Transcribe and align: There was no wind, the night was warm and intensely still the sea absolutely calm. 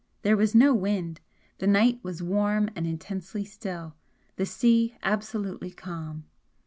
There 0.23 0.35
was 0.35 0.55
no 0.55 0.73
wind, 0.73 1.21
the 1.59 1.67
night 1.67 1.99
was 2.01 2.23
warm 2.23 2.71
and 2.75 2.87
intensely 2.87 3.45
still 3.45 3.93
the 4.35 4.47
sea 4.47 4.97
absolutely 5.03 5.69
calm. 5.69 6.25